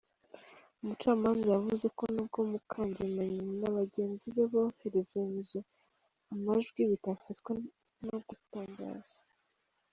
Umucamanza 0.81 1.47
yavuze 1.55 1.85
ko 1.97 2.03
nubwo 2.13 2.39
Mukangemanyi 2.51 3.41
na 3.59 3.69
bagenzi 3.77 4.25
be 4.35 4.43
bohererezanyije 4.51 5.59
amajwi, 6.33 6.79
bitafatwa 6.91 7.51
nko 8.03 8.17
gutangaza. 8.27 9.17